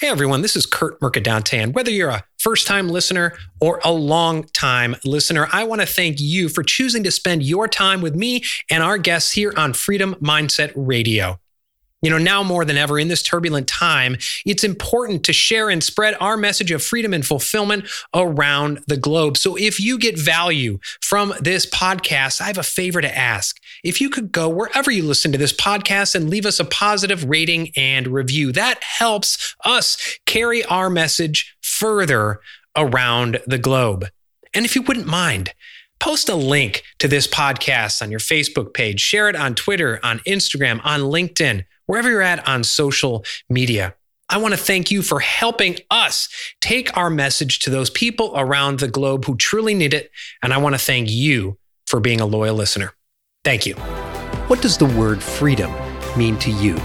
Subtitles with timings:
[0.00, 3.92] Hey everyone, this is Kurt Mercadante, and whether you're a first time listener or a
[3.92, 8.14] long time listener, I want to thank you for choosing to spend your time with
[8.14, 11.38] me and our guests here on Freedom Mindset Radio.
[12.00, 14.16] You know, now more than ever in this turbulent time,
[14.46, 19.36] it's important to share and spread our message of freedom and fulfillment around the globe.
[19.36, 23.59] So if you get value from this podcast, I have a favor to ask.
[23.82, 27.24] If you could go wherever you listen to this podcast and leave us a positive
[27.24, 32.40] rating and review, that helps us carry our message further
[32.76, 34.06] around the globe.
[34.52, 35.54] And if you wouldn't mind,
[35.98, 40.18] post a link to this podcast on your Facebook page, share it on Twitter, on
[40.20, 43.94] Instagram, on LinkedIn wherever you're at on social media.
[44.28, 46.28] I want to thank you for helping us
[46.60, 50.10] take our message to those people around the globe who truly need it.
[50.40, 52.94] And I want to thank you for being a loyal listener.
[53.42, 53.74] Thank you.
[54.48, 55.72] What does the word freedom
[56.14, 56.76] mean to you?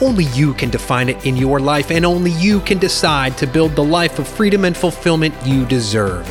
[0.00, 3.74] Only you can define it in your life, and only you can decide to build
[3.74, 6.24] the life of freedom and fulfillment you deserve.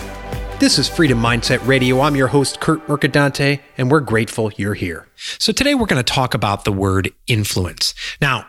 [0.57, 1.99] This is Freedom Mindset Radio.
[1.99, 5.09] I'm your host, Kurt Mercadante, and we're grateful you're here.
[5.17, 7.93] So, today we're going to talk about the word influence.
[8.21, 8.45] Now,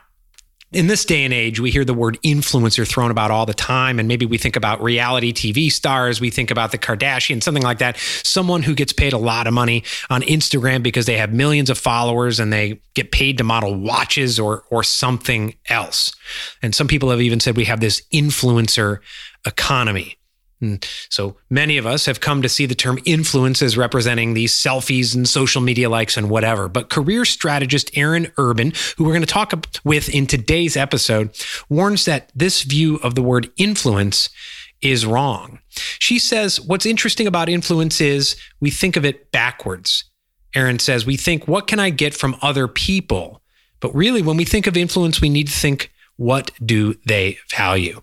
[0.75, 3.98] in this day and age, we hear the word influencer thrown about all the time.
[3.98, 6.20] And maybe we think about reality TV stars.
[6.20, 7.97] We think about the Kardashians, something like that.
[7.97, 11.78] Someone who gets paid a lot of money on Instagram because they have millions of
[11.78, 16.14] followers and they get paid to model watches or, or something else.
[16.62, 18.98] And some people have even said we have this influencer
[19.47, 20.17] economy.
[20.60, 24.55] And so many of us have come to see the term influence as representing these
[24.55, 26.69] selfies and social media likes and whatever.
[26.69, 29.52] But career strategist Erin Urban, who we're going to talk
[29.84, 31.36] with in today's episode,
[31.69, 34.30] warns that this view of the word influence
[34.80, 35.61] is wrong.
[35.98, 40.05] She says what's interesting about influence is we think of it backwards.
[40.55, 43.42] Erin says we think, what can I get from other people?
[43.80, 48.00] But really, when we think of influence, we need to think, what do they value?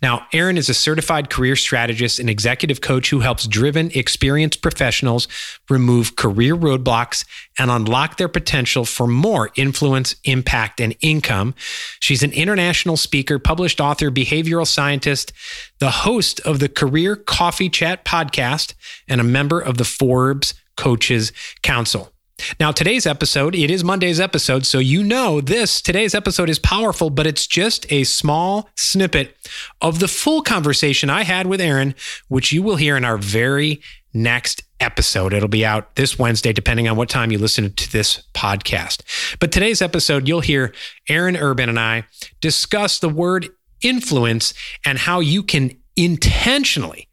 [0.00, 5.26] Now, Erin is a certified career strategist and executive coach who helps driven, experienced professionals
[5.68, 7.24] remove career roadblocks
[7.58, 11.54] and unlock their potential for more influence, impact, and income.
[12.00, 15.32] She's an international speaker, published author, behavioral scientist,
[15.78, 18.74] the host of the Career Coffee Chat podcast,
[19.08, 22.12] and a member of the Forbes Coaches Council.
[22.60, 25.80] Now, today's episode, it is Monday's episode, so you know this.
[25.80, 29.36] Today's episode is powerful, but it's just a small snippet
[29.80, 31.94] of the full conversation I had with Erin,
[32.28, 33.80] which you will hear in our very
[34.14, 35.34] next episode.
[35.34, 39.02] It'll be out this Wednesday, depending on what time you listen to this podcast.
[39.38, 40.72] But today's episode, you'll hear
[41.08, 42.04] Erin Urban and I
[42.40, 43.48] discuss the word
[43.82, 44.54] influence
[44.84, 47.08] and how you can intentionally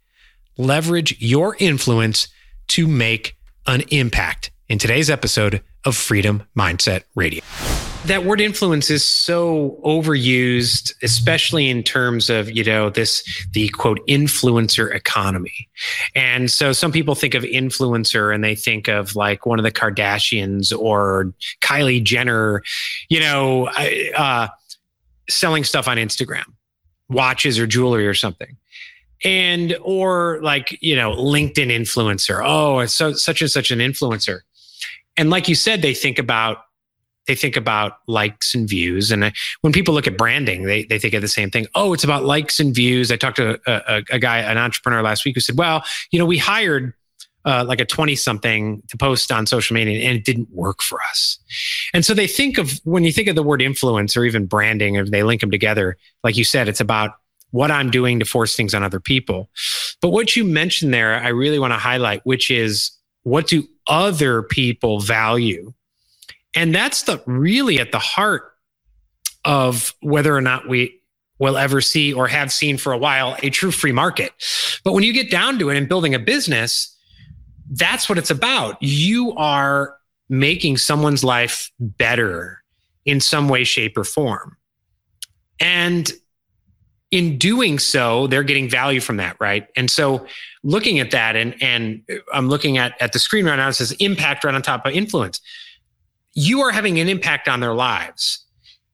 [0.58, 2.28] leverage your influence
[2.68, 3.36] to make
[3.68, 7.42] an impact in today's episode of Freedom Mindset Radio.
[8.06, 14.00] That word influence is so overused, especially in terms of, you know, this, the quote,
[14.08, 15.70] influencer economy.
[16.16, 19.72] And so some people think of influencer and they think of like one of the
[19.72, 22.62] Kardashians or Kylie Jenner,
[23.10, 23.68] you know,
[24.16, 24.48] uh,
[25.28, 26.46] selling stuff on Instagram,
[27.10, 28.56] watches or jewelry or something
[29.24, 34.42] and or like you know linkedin influencer oh it's so such and such an influencer
[35.18, 36.60] and like you said, they think about
[37.28, 39.12] they think about likes and views.
[39.12, 41.66] And when people look at branding, they, they think of the same thing.
[41.74, 43.12] Oh, it's about likes and views.
[43.12, 46.20] I talked to a, a, a guy, an entrepreneur last week who said, well, you
[46.20, 46.94] know, we hired
[47.46, 51.00] uh, like a 20 something to post on social media and it didn't work for
[51.10, 51.40] us.
[51.94, 54.96] And so they think of when you think of the word influence or even branding,
[54.96, 57.12] if they link them together, like you said, it's about
[57.52, 59.50] what I'm doing to force things on other people.
[60.02, 62.92] But what you mentioned there, I really want to highlight, which is
[63.24, 65.74] what do other people value?
[66.56, 68.54] And that's the really at the heart
[69.44, 71.02] of whether or not we
[71.38, 74.32] will ever see or have seen for a while a true free market.
[74.84, 76.96] But when you get down to it and building a business,
[77.72, 78.82] that's what it's about.
[78.82, 79.98] You are
[80.30, 82.64] making someone's life better
[83.06, 84.58] in some way, shape, or form.
[85.60, 86.12] And
[87.12, 89.68] in doing so, they're getting value from that, right?
[89.76, 90.26] And so
[90.64, 92.02] looking at that and and
[92.34, 94.94] I'm looking at at the screen right now, it says impact right on top of
[94.94, 95.40] influence.
[96.34, 98.44] You are having an impact on their lives.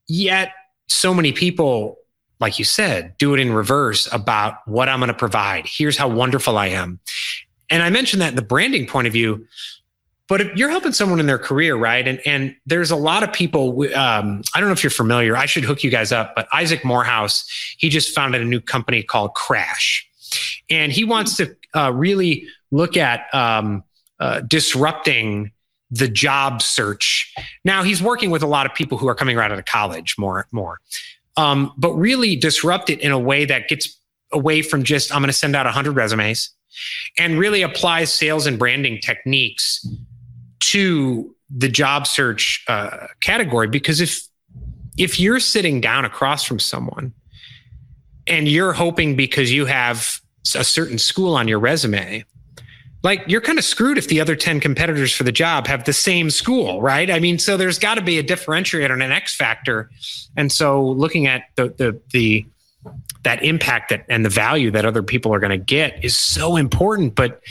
[0.08, 0.52] Yet
[0.88, 1.98] so many people,
[2.40, 5.66] like you said, do it in reverse about what I'm going to provide.
[5.66, 7.00] Here's how wonderful I am.
[7.70, 9.48] And I mentioned that in the branding point of view.
[10.32, 12.08] But if you're helping someone in their career, right?
[12.08, 13.82] And and there's a lot of people.
[13.94, 15.36] Um, I don't know if you're familiar.
[15.36, 16.36] I should hook you guys up.
[16.38, 17.46] But Isaac Morehouse,
[17.78, 20.08] he just founded a new company called Crash,
[20.70, 23.84] and he wants to uh, really look at um,
[24.22, 25.52] uh, disrupting
[25.90, 27.34] the job search.
[27.66, 30.16] Now he's working with a lot of people who are coming right out of college
[30.18, 30.80] more more.
[31.36, 34.00] um, but really disrupt it in a way that gets
[34.32, 36.52] away from just, I'm going to send out 100 resumes
[37.18, 39.86] and really applies sales and branding techniques
[40.62, 43.68] to the job search uh, category.
[43.68, 44.22] Because if,
[44.98, 47.14] if you're sitting down across from someone
[48.28, 50.20] and you're hoping because you have
[50.56, 52.26] a certain school on your resume,
[53.04, 55.94] like you're kind of screwed if the other 10 competitors for the job have the
[55.94, 57.10] same school, right?
[57.10, 59.90] I mean, so there's got to be a differentiator and an X factor.
[60.38, 62.46] And so looking at the the the
[63.24, 66.56] that impact that and the value that other people are going to get is so
[66.56, 67.42] important, but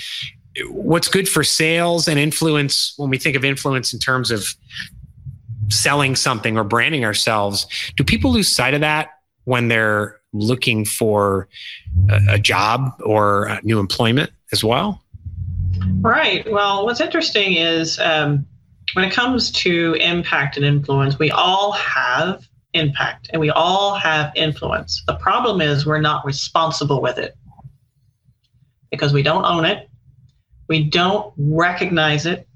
[0.69, 4.55] what's good for sales and influence when we think of influence in terms of
[5.69, 7.67] selling something or branding ourselves,
[7.97, 9.11] do people lose sight of that
[9.45, 11.49] when they're looking for
[12.29, 15.03] a, job or new employment as well?
[16.01, 16.51] Right.
[16.51, 18.47] Well, what's interesting is um,
[18.95, 24.33] when it comes to impact and influence, we all have impact and we all have
[24.37, 25.03] influence.
[25.07, 27.37] The problem is we're not responsible with it
[28.91, 29.89] because we don't own it,
[30.71, 32.47] we don't recognize it,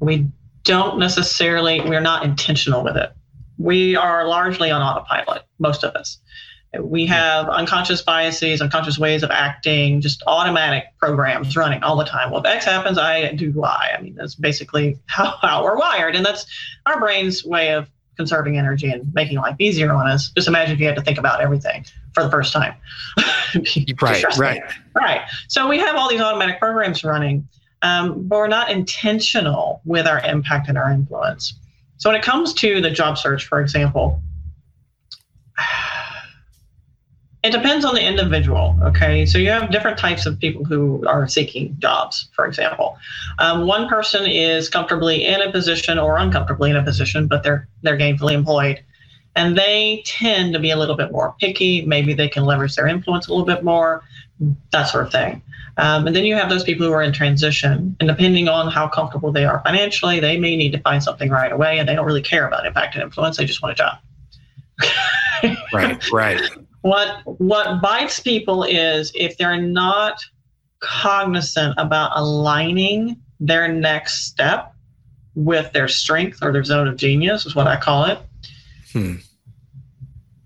[0.00, 0.26] we
[0.64, 3.12] don't necessarily, we're not intentional with it.
[3.58, 6.18] We are largely on autopilot, most of us.
[6.80, 12.30] We have unconscious biases, unconscious ways of acting, just automatic programs running all the time.
[12.30, 13.94] Well, if X happens, I do Y.
[13.96, 16.16] I mean, that's basically how, how we're wired.
[16.16, 16.46] And that's
[16.86, 17.86] our brain's way of
[18.16, 20.30] conserving energy and making life easier on us.
[20.30, 21.84] Just imagine if you had to think about everything
[22.14, 22.74] for the first time.
[24.02, 24.62] right, right.
[24.94, 25.20] Right.
[25.46, 27.48] So we have all these automatic programs running,
[27.82, 31.54] um, but we're not intentional with our impact and our influence.
[31.98, 34.22] So when it comes to the job search, for example,
[37.44, 38.76] it depends on the individual.
[38.82, 42.28] Okay, so you have different types of people who are seeking jobs.
[42.34, 42.98] For example,
[43.38, 47.68] um, one person is comfortably in a position or uncomfortably in a position, but they're
[47.82, 48.82] they're gainfully employed,
[49.38, 51.82] and they tend to be a little bit more picky.
[51.86, 54.02] Maybe they can leverage their influence a little bit more,
[54.72, 55.42] that sort of thing.
[55.76, 58.88] Um, and then you have those people who are in transition, and depending on how
[58.88, 62.06] comfortable they are financially, they may need to find something right away, and they don't
[62.06, 63.36] really care about impact and influence.
[63.36, 65.56] They just want a job.
[65.72, 66.40] right, right
[66.82, 70.24] what what bites people is if they're not
[70.80, 74.74] cognizant about aligning their next step
[75.34, 78.18] with their strength or their zone of genius is what I call it.
[78.92, 79.16] Hmm.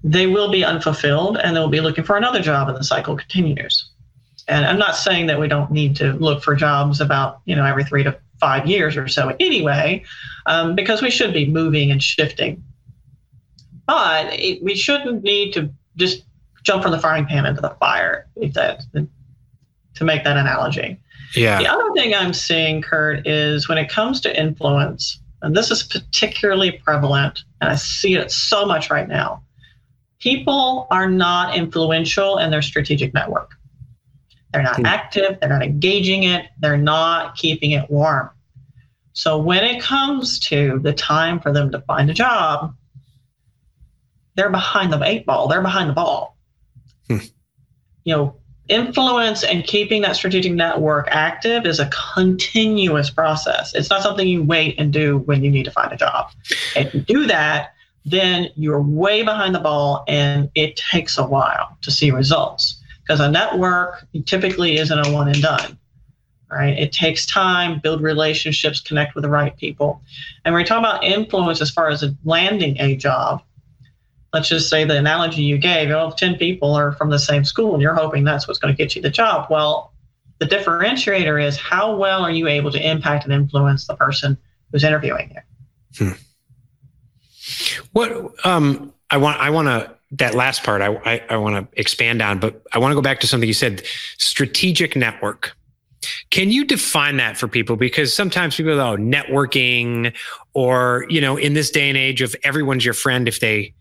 [0.05, 3.89] They will be unfulfilled and they'll be looking for another job and the cycle continues.
[4.49, 7.65] And I'm not saying that we don't need to look for jobs about, you know,
[7.65, 10.05] every three to five years or so anyway,
[10.47, 12.63] um, because we should be moving and shifting.
[13.87, 16.25] But it, we shouldn't need to just
[16.65, 18.83] jump from the frying pan into the fire, if that
[19.95, 20.99] to make that analogy.
[21.35, 21.59] Yeah.
[21.59, 25.83] The other thing I'm seeing, Kurt, is when it comes to influence, and this is
[25.83, 29.43] particularly prevalent, and I see it so much right now.
[30.23, 33.57] People are not influential in their strategic network.
[34.53, 34.87] They're not hmm.
[34.87, 38.31] active, they're not engaging it, they're not keeping it warm.
[39.15, 42.75] So when it comes to the time for them to find a job,
[44.37, 46.37] they're behind the eight ball, they're behind the ball.
[47.09, 47.19] Hmm.
[48.05, 48.37] You know,
[48.69, 53.75] influence and keeping that strategic network active is a continuous process.
[53.75, 56.31] It's not something you wait and do when you need to find a job.
[56.77, 57.75] If you do that,
[58.05, 63.21] then you're way behind the ball and it takes a while to see results because
[63.21, 65.79] a network typically isn't a one and done.
[66.51, 66.79] Right?
[66.79, 70.03] It takes time, build relationships, connect with the right people.
[70.45, 73.43] And when we talk about influence as far as landing a job,
[74.35, 77.45] let's just say the analogy you gave, you know, 10 people are from the same
[77.45, 79.47] school and you're hoping that's what's going to get you the job.
[79.49, 79.93] Well,
[80.41, 84.37] the differentiator is how well are you able to impact and influence the person
[84.71, 86.07] who's interviewing you?
[86.07, 86.13] Hmm.
[87.93, 91.81] What um, I want, I want to that last part I, I, I want to
[91.81, 93.83] expand on, but I want to go back to something you said:
[94.19, 95.57] strategic network.
[96.31, 97.77] Can you define that for people?
[97.77, 100.15] Because sometimes people go, oh, networking,
[100.53, 103.73] or you know, in this day and age of everyone's your friend if they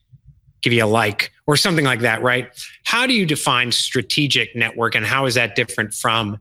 [0.62, 2.50] give you a like or something like that, right?
[2.84, 6.40] How do you define strategic network and how is that different from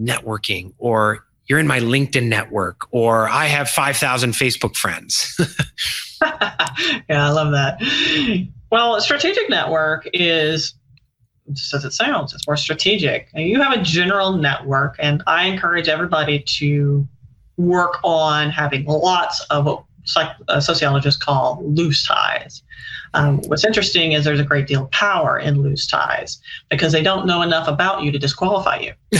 [0.00, 5.36] networking or you're in my LinkedIn network or I have 5,000 Facebook friends?
[6.22, 7.80] yeah, I love that.
[8.70, 10.74] Well, strategic network is
[11.52, 13.28] just as it sounds, it's more strategic.
[13.34, 17.06] You have a general network, and I encourage everybody to
[17.56, 19.84] work on having lots of what
[20.48, 22.62] uh, sociologists call loose ties.
[23.14, 27.02] Um, what's interesting is there's a great deal of power in loose ties because they
[27.02, 28.92] don't know enough about you to disqualify you.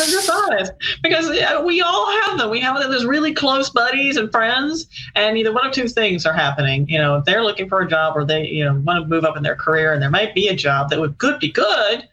[0.00, 2.50] I'm just honest because we all have them.
[2.50, 6.32] We have those really close buddies and friends, and either one of two things are
[6.32, 6.88] happening.
[6.88, 9.24] You know, if they're looking for a job or they, you know, want to move
[9.24, 12.08] up in their career, and there might be a job that would could be good,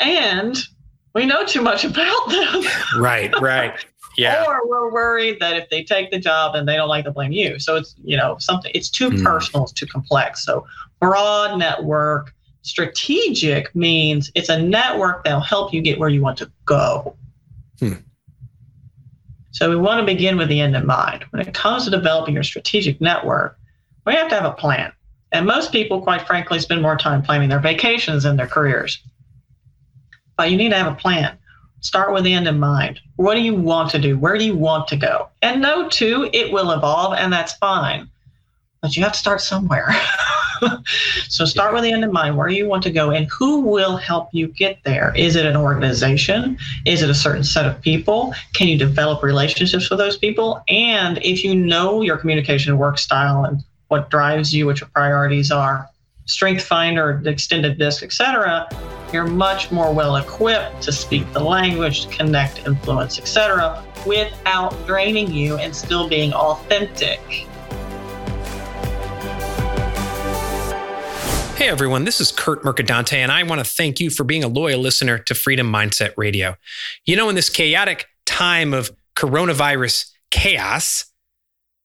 [0.00, 0.56] and
[1.14, 2.62] we know too much about them.
[2.98, 3.84] right, right.
[4.16, 4.44] Yeah.
[4.46, 7.32] Or we're worried that if they take the job and they don't like to blame
[7.32, 7.58] you.
[7.58, 9.22] So it's, you know, something, it's too mm.
[9.22, 10.44] personal, it's too complex.
[10.44, 10.66] So
[11.00, 16.50] broad network, strategic means it's a network that'll help you get where you want to
[16.64, 17.16] go.
[17.78, 17.94] Hmm.
[19.50, 21.24] So we want to begin with the end in mind.
[21.30, 23.56] When it comes to developing your strategic network,
[24.04, 24.92] we have to have a plan.
[25.30, 29.02] And most people, quite frankly, spend more time planning their vacations than their careers.
[30.36, 31.38] But you need to have a plan.
[31.84, 32.98] Start with the end in mind.
[33.16, 34.18] What do you want to do?
[34.18, 35.28] Where do you want to go?
[35.42, 38.08] And know too, it will evolve and that's fine.
[38.80, 39.94] But you have to start somewhere.
[41.28, 41.74] so start yeah.
[41.74, 42.38] with the end in mind.
[42.38, 45.12] Where do you want to go and who will help you get there?
[45.14, 46.56] Is it an organization?
[46.86, 48.34] Is it a certain set of people?
[48.54, 50.64] Can you develop relationships with those people?
[50.68, 55.50] And if you know your communication work style and what drives you, what your priorities
[55.50, 55.86] are,
[56.24, 58.70] Strength Finder, extended disc, etc.,
[59.12, 65.32] you're much more well equipped to speak the language, to connect, influence, etc., without draining
[65.32, 67.20] you and still being authentic.
[71.56, 74.48] Hey everyone, this is Kurt Mercadante, and I want to thank you for being a
[74.48, 76.56] loyal listener to Freedom Mindset Radio.
[77.06, 81.06] You know, in this chaotic time of coronavirus chaos,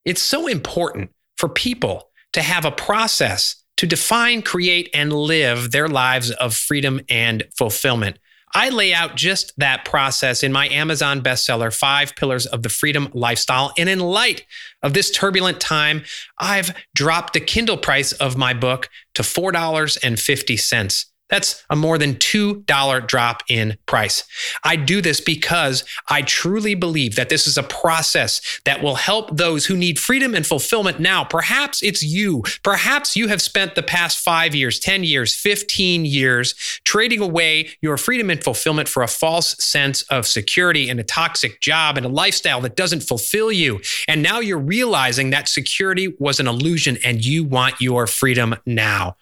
[0.04, 5.88] it's so important for people to have a process to define, create, and live their
[5.88, 8.18] lives of freedom and fulfillment.
[8.54, 13.08] I lay out just that process in my Amazon bestseller, Five Pillars of the Freedom
[13.14, 13.72] Lifestyle.
[13.78, 14.44] And in light
[14.82, 16.04] of this turbulent time,
[16.38, 21.06] I've dropped the Kindle price of my book to $4.50.
[21.30, 24.24] That's a more than $2 drop in price.
[24.64, 29.36] I do this because I truly believe that this is a process that will help
[29.36, 31.24] those who need freedom and fulfillment now.
[31.24, 32.42] Perhaps it's you.
[32.62, 37.96] Perhaps you have spent the past five years, 10 years, 15 years trading away your
[37.96, 42.08] freedom and fulfillment for a false sense of security and a toxic job and a
[42.08, 43.80] lifestyle that doesn't fulfill you.
[44.08, 49.16] And now you're realizing that security was an illusion and you want your freedom now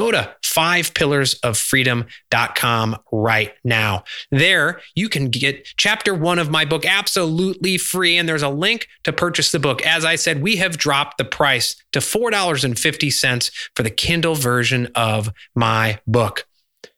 [0.00, 4.02] go to fivepillarsoffreedom.com right now.
[4.30, 8.88] There, you can get chapter one of my book absolutely free, and there's a link
[9.04, 9.84] to purchase the book.
[9.84, 15.30] As I said, we have dropped the price to $4.50 for the Kindle version of
[15.54, 16.46] my book.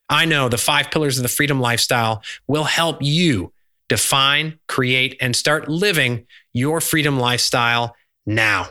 [0.08, 3.52] I know the five pillars of the freedom lifestyle will help you
[3.88, 8.68] define, create, and start living your freedom lifestyle now.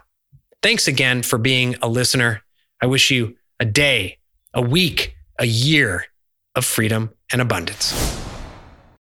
[0.63, 2.43] Thanks again for being a listener.
[2.81, 4.19] I wish you a day,
[4.53, 6.05] a week, a year
[6.55, 8.30] of freedom and abundance.